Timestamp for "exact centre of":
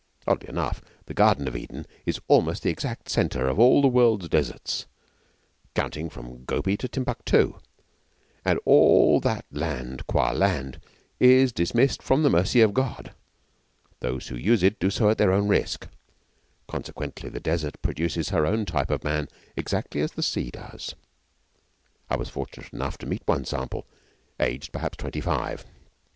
2.71-3.59